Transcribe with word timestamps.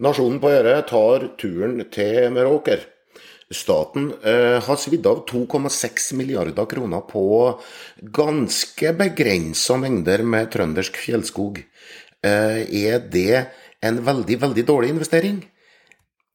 Nasjonen 0.00 0.38
på 0.40 0.48
Øre 0.48 0.78
tar 0.88 1.26
turen 1.36 1.82
til 1.92 2.30
Meråker. 2.32 2.86
Staten 3.52 4.06
eh, 4.24 4.56
har 4.62 4.78
svidd 4.80 5.04
av 5.10 5.26
2,6 5.28 6.14
milliarder 6.16 6.68
kroner 6.70 7.02
på 7.04 7.24
ganske 8.16 8.94
begrensa 8.96 9.76
mengder 9.82 10.24
med 10.24 10.48
trøndersk 10.54 10.96
fjellskog. 11.02 11.60
Eh, 12.24 12.62
er 12.86 13.04
det 13.12 13.42
en 13.84 14.00
veldig, 14.06 14.40
veldig 14.46 14.66
dårlig 14.72 14.94
investering? 14.94 15.42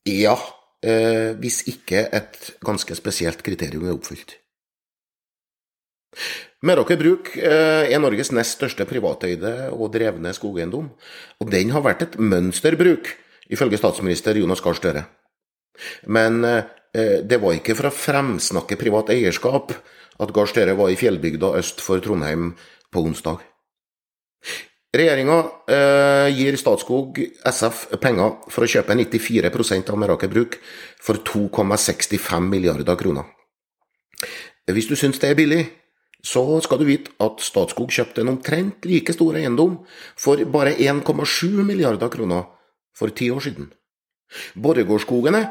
Ja, 0.05 0.37
eh, 0.85 1.33
hvis 1.41 1.63
ikke 1.71 2.05
et 2.13 2.51
ganske 2.61 3.01
spesielt 3.01 3.41
kriterium 3.41 3.89
er 3.89 3.97
oppfylt. 3.97 4.37
Meråker 6.65 7.01
Bruk 7.01 7.33
eh, 7.37 7.89
er 7.89 8.01
Norges 8.01 8.29
nest 8.29 8.59
største 8.59 8.85
privateide 8.89 9.71
og 9.73 9.89
drevne 9.97 10.37
skogeiendom, 10.37 10.91
og 11.41 11.53
den 11.53 11.73
har 11.73 11.81
vært 11.85 12.05
et 12.05 12.19
mønsterbruk, 12.21 13.15
ifølge 13.51 13.79
statsminister 13.79 14.37
Jonas 14.39 14.63
Gahr 14.63 14.77
Støre. 14.77 15.03
Men 16.07 16.43
eh, 16.45 17.21
det 17.23 17.41
var 17.41 17.57
ikke 17.57 17.75
for 17.77 17.89
å 17.89 17.95
fremsnakke 17.95 18.79
privat 18.79 19.11
eierskap 19.13 19.73
at 20.21 20.31
Gahr 20.35 20.49
Støre 20.49 20.77
var 20.77 20.91
i 20.91 20.99
fjellbygda 20.99 21.55
øst 21.59 21.83
for 21.83 22.03
Trondheim 22.03 22.53
på 22.91 23.03
onsdag. 23.03 23.43
Regjeringa 24.95 25.37
eh, 25.67 26.27
gir 26.37 26.55
Statskog 26.55 27.17
SF 27.43 27.97
penger 27.99 28.37
for 28.47 28.63
å 28.63 28.69
kjøpe 28.69 28.95
94% 28.95 29.91
av 29.91 29.99
Meraker 29.99 30.31
Bruk 30.31 30.55
for 31.03 31.19
2,65 31.19 32.47
milliarder 32.47 32.95
kroner. 32.99 33.27
Hvis 34.71 34.87
du 34.87 34.95
syns 34.95 35.19
det 35.19 35.33
er 35.33 35.37
billig, 35.37 35.63
så 36.25 36.41
skal 36.63 36.79
du 36.79 36.87
vite 36.87 37.11
at 37.21 37.43
Statskog 37.43 37.91
kjøpte 37.93 38.23
en 38.23 38.31
omtrent 38.31 38.87
like 38.87 39.13
stor 39.13 39.35
eiendom 39.37 39.81
for 40.17 40.39
bare 40.49 40.73
1,7 40.79 41.59
milliarder 41.67 42.09
kroner 42.13 42.47
for 42.95 43.13
ti 43.15 43.29
år 43.33 43.43
siden. 43.43 43.69
Borregaardskogene 44.55 45.41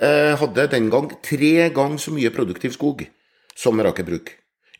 eh, 0.00 0.34
hadde 0.38 0.68
den 0.72 0.90
gang 0.92 1.10
tre 1.24 1.68
ganger 1.74 2.00
så 2.00 2.14
mye 2.14 2.32
produktiv 2.34 2.76
skog 2.76 3.04
som 3.56 3.76
Meraker 3.76 4.06
Bruk. 4.06 4.32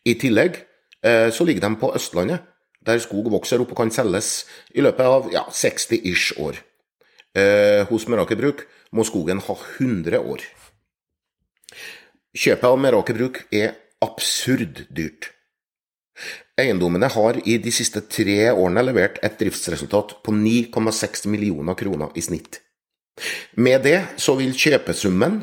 I 0.05 0.17
tillegg 0.21 0.59
eh, 1.05 1.29
så 1.35 1.47
ligger 1.47 1.67
de 1.67 1.81
på 1.81 1.93
Østlandet, 1.97 2.45
der 2.83 3.03
skog 3.03 3.31
vokser 3.31 3.63
opp 3.63 3.75
og 3.75 3.79
kan 3.79 3.93
selges 3.95 4.45
i 4.75 4.83
løpet 4.83 5.07
av 5.07 5.29
ja, 5.33 5.45
60 5.49 6.09
ish 6.11 6.39
år. 6.43 6.59
Eh, 7.39 7.83
hos 7.89 8.09
Meraker 8.11 8.37
Bruk 8.37 8.67
må 8.93 9.07
skogen 9.09 9.41
ha 9.41 9.57
100 9.57 10.19
år. 10.21 10.43
Kjøpet 12.33 12.69
av 12.69 12.81
Meraker 12.81 13.17
Bruk 13.17 13.45
er 13.53 13.77
absurd 14.03 14.87
dyrt. 14.91 15.31
Eiendommene 16.63 17.09
har 17.11 17.39
i 17.49 17.57
de 17.63 17.73
siste 17.75 18.05
tre 18.07 18.53
årene 18.53 18.85
levert 18.87 19.19
et 19.25 19.39
driftsresultat 19.41 20.19
på 20.23 20.35
9,6 20.37 21.27
millioner 21.33 21.77
kroner 21.79 22.15
i 22.15 22.23
snitt. 22.25 22.61
Med 23.59 23.83
det 23.85 23.99
så 24.21 24.37
vil 24.39 24.55
kjøpesummen 24.57 25.43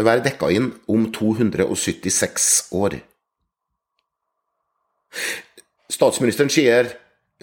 være 0.00 0.24
dekka 0.24 0.50
inn 0.50 0.72
om 0.90 1.06
276 1.14 2.48
år. 2.74 2.98
Statsministeren 5.92 6.50
sier 6.50 6.90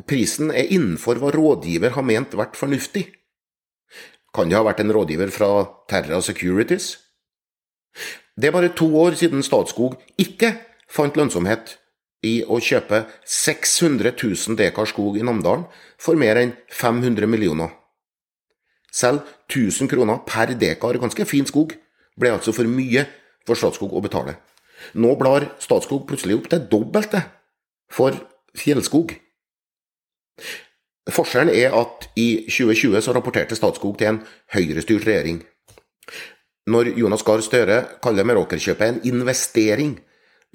prisen 0.09 0.51
er 0.51 0.71
innenfor 0.73 1.21
hva 1.21 1.31
rådgiver 1.31 1.95
har 1.95 2.07
ment 2.07 2.35
vært 2.35 2.57
fornuftig. 2.59 3.05
Kan 4.35 4.49
det 4.49 4.57
ha 4.57 4.65
vært 4.65 4.81
en 4.83 4.91
rådgiver 4.95 5.31
fra 5.31 5.51
Terra 5.91 6.21
Securities? 6.23 6.95
Det 8.35 8.49
er 8.49 8.55
bare 8.55 8.73
to 8.75 8.87
år 8.97 9.15
siden 9.19 9.43
Statskog 9.43 9.97
ikke 10.19 10.53
fant 10.91 11.15
lønnsomhet 11.19 11.77
i 12.25 12.41
å 12.45 12.59
kjøpe 12.61 13.05
600 13.25 14.13
000 14.13 14.57
dekar 14.59 14.89
skog 14.89 15.17
i 15.17 15.25
Namdalen 15.25 15.65
for 16.01 16.19
mer 16.19 16.37
enn 16.41 16.53
500 16.69 17.29
millioner. 17.29 17.71
Selv 18.91 19.25
1000 19.49 19.89
kroner 19.89 20.21
per 20.27 20.53
dekar 20.59 20.99
ganske 21.01 21.25
fin 21.25 21.47
skog 21.47 21.73
ble 22.19 22.33
altså 22.35 22.53
for 22.53 22.67
mye 22.69 23.05
for 23.47 23.57
Statskog 23.57 23.93
å 23.95 24.03
betale. 24.03 24.35
Nå 24.93 25.15
blar 25.19 25.47
Statskog 25.61 26.05
plutselig 26.09 26.37
opp 26.41 26.49
det 26.51 26.65
dobbelte 26.71 27.23
for 27.91 28.17
fjellskog. 28.57 29.15
Forskjellen 31.11 31.53
er 31.55 31.73
at 31.73 32.11
i 32.19 32.45
2020 32.45 33.01
så 33.01 33.15
rapporterte 33.15 33.57
Statskog 33.57 33.97
til 33.97 34.11
en 34.11 34.21
høyrestyrt 34.53 35.07
regjering. 35.07 35.41
Når 36.69 36.93
Jonas 36.99 37.23
Gahr 37.25 37.41
Støre 37.41 37.79
kaller 38.03 38.27
Meråkerkjøpet 38.27 38.87
en 38.87 38.99
investering, 39.09 39.95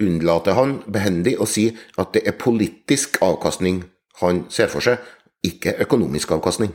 unnlater 0.02 0.56
han 0.56 0.80
behendig 0.92 1.36
å 1.40 1.46
si 1.48 1.70
at 1.96 2.12
det 2.16 2.24
er 2.28 2.38
politisk 2.40 3.20
avkastning 3.24 3.84
han 4.20 4.44
ser 4.52 4.70
for 4.72 4.84
seg, 4.84 5.00
ikke 5.44 5.76
økonomisk 5.84 6.32
avkastning. 6.36 6.72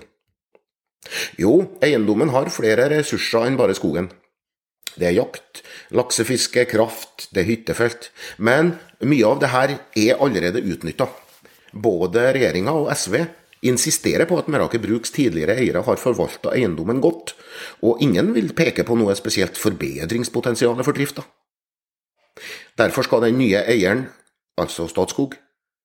Jo, 1.42 1.54
eiendommen 1.82 2.30
har 2.34 2.52
flere 2.54 2.88
ressurser 2.92 3.48
enn 3.48 3.58
bare 3.60 3.76
skogen. 3.78 4.12
Det 4.94 5.08
er 5.08 5.16
jakt, 5.16 5.62
laksefiske, 5.96 6.66
kraft, 6.70 7.30
det 7.32 7.44
er 7.44 7.50
hyttefelt. 7.50 8.10
Men 8.38 8.76
mye 9.02 9.28
av 9.28 9.42
det 9.42 9.52
her 9.54 9.76
er 9.98 10.22
allerede 10.22 10.62
utnytta. 10.62 11.08
Både 11.72 12.28
regjeringa 12.36 12.74
og 12.76 12.92
SV 12.94 13.22
insisterer 13.72 14.28
på 14.28 14.40
at 14.42 14.50
Meraker 14.52 14.82
Bruks 14.84 15.14
tidligere 15.16 15.56
eiere 15.62 15.84
har 15.86 16.02
forvalta 16.02 16.54
eiendommen 16.58 17.02
godt, 17.04 17.36
og 17.86 18.02
ingen 18.04 18.34
vil 18.36 18.52
peke 18.58 18.86
på 18.86 18.98
noe 19.00 19.16
spesielt 19.18 19.60
forbedringspotensial 19.62 20.82
for 20.84 20.98
drifta. 20.98 21.26
Derfor 22.80 23.06
skal 23.08 23.26
den 23.28 23.40
nye 23.42 23.64
eieren, 23.68 24.06
altså 24.60 24.88
Statskog, 24.90 25.36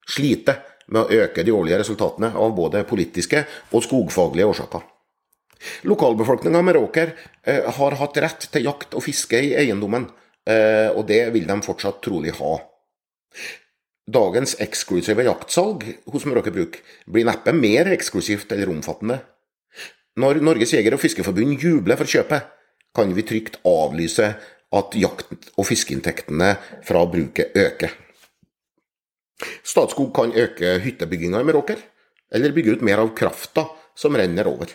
slite 0.09 0.61
med 0.93 1.03
å 1.03 1.23
øke 1.25 1.45
de 1.45 1.55
årlige 1.55 1.81
resultatene 1.83 2.31
av 2.39 2.55
både 2.57 2.84
politiske 2.87 3.43
og 3.73 3.83
skogfaglige 3.84 4.47
årsaker. 4.53 4.84
Lokalbefolkninga 5.89 6.62
Meråker 6.62 7.12
eh, 7.43 7.67
har 7.79 7.99
hatt 8.01 8.19
rett 8.23 8.49
til 8.53 8.67
jakt 8.69 8.95
og 8.95 9.05
fiske 9.05 9.41
i 9.43 9.55
eiendommen, 9.59 10.07
eh, 10.47 10.93
og 10.93 11.07
det 11.09 11.25
vil 11.34 11.49
de 11.49 11.57
fortsatt 11.65 12.03
trolig 12.05 12.37
ha. 12.39 12.59
Dagens 14.07 14.55
eksklusive 14.63 15.25
jaktsalg 15.27 15.83
hos 16.13 16.27
Meråker 16.28 16.55
Bruk 16.55 16.78
blir 17.11 17.27
neppe 17.27 17.55
mer 17.57 17.91
eksklusivt 17.91 18.53
eller 18.55 18.71
omfattende. 18.71 19.19
Når 20.17 20.39
Norges 20.45 20.77
jeger- 20.77 20.95
og 20.95 21.03
fiskeforbund 21.03 21.59
jubler 21.61 21.99
for 21.99 22.09
kjøpet, 22.09 22.47
kan 22.97 23.11
vi 23.13 23.25
trygt 23.27 23.59
avlyse 23.67 24.31
at 24.75 24.97
jakt- 24.99 25.53
og 25.56 25.66
fiskeinntektene 25.69 26.56
fra 26.87 27.04
bruket 27.06 27.54
øker. 27.56 27.93
Statskog 29.62 30.15
kan 30.16 30.32
øke 30.32 30.78
hyttebygginga 30.82 31.41
i 31.41 31.47
Meråker, 31.47 31.78
eller 32.32 32.54
bygge 32.56 32.77
ut 32.77 32.82
mer 32.82 33.03
av 33.03 33.12
krafta 33.15 33.69
som 33.94 34.16
renner 34.16 34.49
over. 34.49 34.72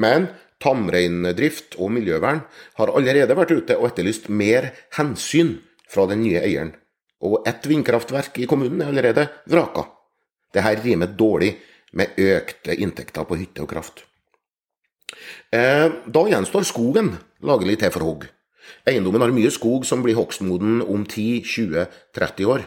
Men 0.00 0.28
tamreindrift 0.62 1.76
og 1.78 1.92
miljøvern 1.94 2.40
har 2.78 2.92
allerede 2.96 3.36
vært 3.36 3.52
ute 3.54 3.76
og 3.78 3.90
etterlyst 3.90 4.30
mer 4.32 4.72
hensyn 4.96 5.58
fra 5.90 6.08
den 6.10 6.24
nye 6.24 6.40
eieren, 6.42 6.72
og 7.22 7.46
ett 7.48 7.66
vindkraftverk 7.68 8.40
i 8.42 8.48
kommunen 8.50 8.82
er 8.82 8.90
allerede 8.90 9.28
vraka. 9.50 9.86
Dette 10.54 10.74
rimer 10.82 11.12
dårlig 11.14 11.54
med 11.94 12.18
økte 12.18 12.74
inntekter 12.74 13.26
på 13.28 13.38
hytte 13.38 13.62
og 13.62 13.70
kraft. 13.70 14.04
Eh, 15.54 15.88
da 16.06 16.22
gjenstår 16.30 16.66
skogen 16.66 17.12
lagelig 17.44 17.78
til 17.82 17.92
for 17.94 18.06
hogg. 18.06 18.26
Eiendommen 18.88 19.22
har 19.22 19.34
mye 19.34 19.52
skog 19.52 19.86
som 19.88 20.02
blir 20.04 20.16
hogstmoden 20.18 20.82
om 20.82 21.06
10-20-30 21.06 22.50
år. 22.50 22.66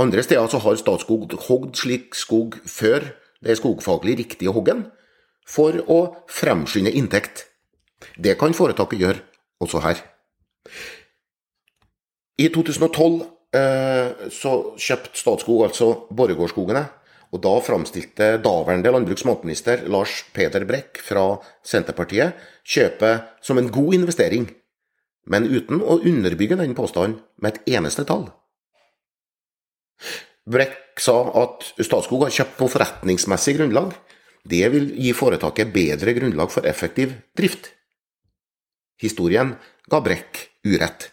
Andre 0.00 0.22
steder 0.24 0.60
har 0.64 0.78
Statskog 0.80 1.34
hogd 1.48 1.76
slik 1.78 2.16
skog 2.16 2.56
før 2.64 3.12
det 3.40 3.52
er 3.54 3.60
skogfaglig 3.60 4.18
riktig 4.20 4.48
å 4.50 4.54
hogge 4.56 4.74
den, 4.74 4.86
for 5.48 5.76
å 5.88 6.00
fremskynde 6.30 6.92
inntekt. 6.96 7.46
Det 8.16 8.36
kan 8.40 8.54
foretaket 8.56 9.00
gjøre 9.00 9.22
også 9.60 9.82
her. 9.84 10.00
I 12.40 12.48
2012 12.52 13.20
eh, 13.56 14.28
så 14.32 14.54
kjøpte 14.80 15.20
Statskog 15.20 15.66
altså 15.68 15.90
Borregaardskogene, 16.16 16.84
og 17.30 17.42
da 17.44 17.52
framstilte 17.62 18.30
daværende 18.42 18.90
landbruks- 18.90 19.22
og 19.24 19.34
matminister 19.34 19.84
Lars 19.92 20.16
Peder 20.34 20.64
Brekk 20.66 20.98
fra 21.04 21.36
Senterpartiet 21.62 22.40
kjøpet 22.66 23.36
som 23.44 23.60
en 23.60 23.70
god 23.70 24.00
investering 24.00 24.48
men 25.26 25.48
uten 25.48 25.82
å 25.82 26.00
underbygge 26.00 26.58
den 26.60 26.76
påstanden 26.78 27.18
med 27.40 27.56
et 27.56 27.74
eneste 27.76 28.06
tall. 28.08 28.28
Brekk 30.50 31.00
sa 31.00 31.16
at 31.42 31.66
Statskog 31.78 32.24
har 32.24 32.34
kjøpt 32.34 32.56
på 32.58 32.68
forretningsmessig 32.72 33.58
grunnlag. 33.58 33.92
Det 34.42 34.64
vil 34.72 34.88
gi 34.96 35.12
foretaket 35.14 35.72
bedre 35.74 36.14
grunnlag 36.16 36.50
for 36.52 36.66
effektiv 36.66 37.12
drift. 37.36 37.70
Historien 39.00 39.54
ga 39.90 40.00
Brekk 40.04 40.46
urett. 40.66 41.10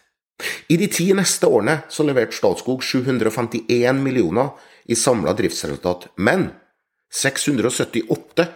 I 0.70 0.78
de 0.78 0.88
ti 0.92 1.10
neste 1.16 1.48
årene 1.50 1.82
så 1.92 2.06
leverte 2.06 2.36
Statskog 2.36 2.84
751 2.84 4.00
millioner 4.00 4.54
i 4.88 4.96
samla 4.96 5.34
driftsresultat, 5.36 6.08
men 6.16 6.48
678 7.12 8.46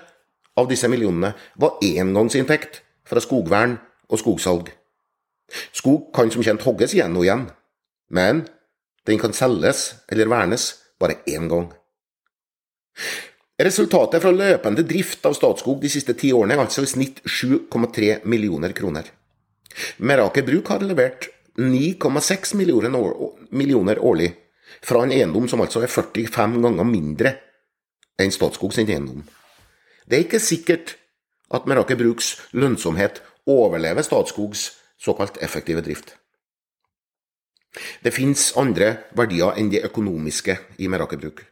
av 0.56 0.69
disse 0.69 0.88
millionene 0.88 1.32
var 1.60 1.81
engangsinntekt 1.84 2.82
fra 3.08 3.20
skogvern 3.25 3.78
og 4.08 4.20
skogsalg. 4.20 4.70
Skog 5.76 6.10
kan 6.16 6.31
som 6.32 6.44
kjent 6.44 6.64
hogges 6.64 6.94
igjen 6.96 7.16
og 7.16 7.26
igjen, 7.26 7.46
men 8.12 8.44
den 9.08 9.20
kan 9.20 9.34
selges 9.37 9.93
eller 10.12 10.31
vernes 10.31 10.69
bare 11.00 11.20
én 11.28 11.49
gang. 11.50 11.70
Resultatet 13.62 14.22
fra 14.22 14.32
løpende 14.34 14.84
drift 14.87 15.26
av 15.28 15.37
Statskog 15.37 15.82
de 15.82 15.90
siste 15.93 16.14
ti 16.19 16.32
årene 16.34 16.56
er 16.56 16.62
altså 16.64 16.84
i 16.84 16.90
snitt 16.90 17.20
7,3 17.28 18.22
millioner 18.26 18.75
kroner. 18.76 19.06
Meraker 19.99 20.44
Bruk 20.46 20.72
har 20.72 20.84
levert 20.84 21.28
9,6 21.60 22.55
millioner 22.56 24.00
årlig 24.00 24.32
fra 24.82 25.05
en 25.05 25.12
eiendom 25.14 25.46
som 25.50 25.62
altså 25.62 25.82
er 25.84 25.93
45 25.93 26.58
ganger 26.64 26.88
mindre 26.88 27.34
enn 28.20 28.32
Statskog 28.34 28.75
sin 28.75 28.90
eiendom. 28.90 29.22
Det 30.08 30.19
er 30.19 30.26
ikke 30.26 30.43
sikkert 30.43 30.96
at 31.52 31.69
Meraker 31.69 31.98
Bruks 32.00 32.34
lønnsomhet 32.56 33.20
overlever 33.48 34.05
Statskogs 34.06 34.70
såkalt 35.02 35.40
effektive 35.43 35.82
drift. 35.82 36.14
Det 38.02 38.12
finnes 38.12 38.52
andre 38.60 39.08
verdier 39.16 39.56
enn 39.56 39.70
de 39.72 39.81
økonomiske 39.87 40.58
i 40.78 40.88
Meraker 40.93 41.20
Bruk. 41.20 41.43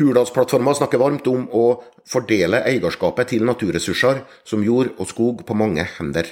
Hurdalsplattforma 0.00 0.74
snakker 0.74 1.00
varmt 1.00 1.26
om 1.30 1.44
å 1.52 1.64
fordele 2.08 2.62
eierskapet 2.66 3.34
til 3.34 3.44
naturressurser 3.46 4.24
som 4.48 4.64
jord 4.64 4.94
og 4.96 5.10
skog 5.10 5.44
på 5.46 5.56
mange 5.56 5.84
hender. 5.98 6.26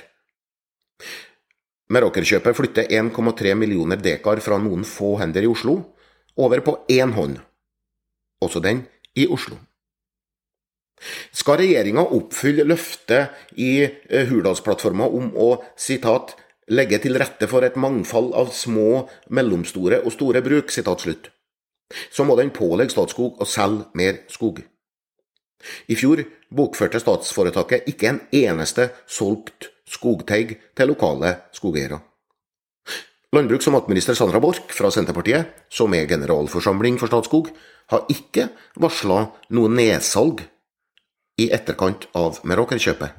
Merakerkjøpet 1.93 2.57
flytter 2.57 2.91
1,3 2.99 3.55
millioner 3.57 4.01
dekar 4.01 4.43
fra 4.45 4.59
noen 4.61 4.85
få 4.85 5.15
hender 5.23 5.45
i 5.45 5.53
Oslo 5.53 5.79
over 6.37 6.65
på 6.65 6.75
én 6.93 7.15
hånd, 7.17 7.39
også 8.45 8.61
den 8.65 8.85
i 9.17 9.27
Oslo. 9.27 9.57
Skal 11.35 11.61
regjeringa 11.63 12.05
oppfylle 12.15 12.67
løftet 12.67 13.59
i 13.61 13.73
eh, 13.85 14.29
Hurdalsplattforma 14.31 15.07
om 15.07 15.31
å 15.39 15.51
citat, 15.79 16.35
legge 16.69 16.99
til 17.01 17.17
rette 17.21 17.49
for 17.49 17.65
et 17.65 17.79
mangfold 17.81 18.35
av 18.37 18.51
små, 18.53 19.07
mellomstore 19.33 20.03
og 20.03 20.13
store 20.13 20.43
bruk, 20.45 20.73
citat 20.75 21.07
slutt, 21.07 21.31
så 22.13 22.27
må 22.29 22.37
den 22.37 22.53
pålegge 22.55 22.93
Statskog 22.93 23.41
å 23.41 23.49
selge 23.49 23.89
mer 23.97 24.25
skog. 24.33 24.61
I 25.91 25.97
fjor 25.99 26.23
bokførte 26.55 27.01
statsforetaket 27.03 27.89
ikke 27.91 28.13
en 28.13 28.21
eneste 28.35 28.91
solgt 29.11 29.73
skogteig 29.89 30.59
til 30.77 30.93
lokale 30.93 31.35
skogeiere. 31.57 32.03
Landbruks- 33.35 33.69
og 33.69 33.75
matminister 33.75 34.17
Sandra 34.17 34.41
Borch 34.41 34.71
fra 34.73 34.89
Senterpartiet, 34.93 35.51
som 35.69 35.93
er 35.93 36.07
generalforsamling 36.09 36.97
for 37.01 37.11
Statskog, 37.11 37.51
har 37.93 38.07
ikke 38.13 38.49
varsla 38.81 39.27
noe 39.53 39.73
nedsalg 39.73 40.47
i 41.39 41.49
etterkant 41.55 42.09
av 42.19 42.41
Meråker-kjøpet. 42.45 43.15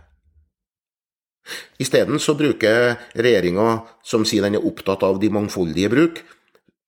Isteden 1.81 2.19
så 2.19 2.35
bruker 2.37 2.97
regjeringa, 3.17 3.79
som 4.03 4.25
sier 4.27 4.45
den 4.45 4.59
er 4.59 4.65
opptatt 4.67 5.03
av 5.07 5.19
de 5.21 5.31
mangfoldige 5.33 5.89
bruk, 5.91 6.21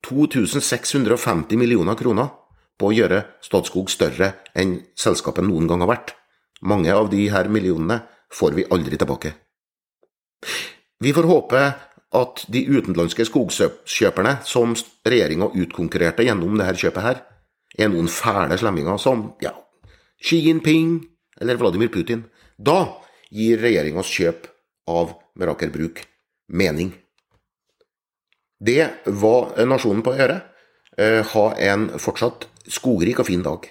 2650 0.05 1.57
millioner 1.61 1.97
kroner 1.97 2.31
på 2.79 2.89
å 2.89 2.95
gjøre 2.95 3.21
Statskog 3.45 3.91
større 3.93 4.33
enn 4.57 4.79
selskapet 4.97 5.45
noen 5.45 5.69
gang 5.69 5.83
har 5.85 5.91
vært. 5.91 6.15
Mange 6.61 6.93
av 6.93 7.09
de 7.13 7.27
her 7.33 7.49
millionene 7.49 8.01
får 8.33 8.57
vi 8.57 8.67
aldri 8.73 8.97
tilbake. 8.97 9.33
Vi 11.01 11.13
får 11.13 11.29
håpe 11.29 11.61
at 12.17 12.43
de 12.51 12.61
utenlandske 12.67 13.25
skogkjøperne 13.25 14.35
som 14.45 14.73
regjeringa 15.07 15.51
utkonkurrerte 15.63 16.25
gjennom 16.27 16.57
dette 16.59 16.81
kjøpet 16.81 17.05
her, 17.05 17.21
er 17.79 17.89
noen 17.89 18.09
fæle 18.11 18.57
slemminger 18.59 18.99
som 18.99 19.29
ja, 19.41 19.53
Xi 20.21 20.41
Jinping 20.43 20.99
eller 21.41 21.59
Vladimir 21.59 21.91
Putin. 21.93 22.23
Da 22.57 23.01
gir 23.33 23.61
regjeringas 23.61 24.09
kjøp 24.11 24.47
av 24.91 25.15
Meraker 25.39 25.71
Bruk 25.73 26.03
mening. 26.51 26.93
Det 28.61 28.91
var 29.05 29.55
nasjonen 29.65 30.03
på 30.05 30.13
å 30.13 30.19
gjøre. 30.19 30.39
Eh, 30.97 31.21
ha 31.33 31.45
en 31.57 31.87
fortsatt 31.99 32.45
skogrik 32.69 33.23
og 33.23 33.29
fin 33.31 33.43
dag. 33.45 33.65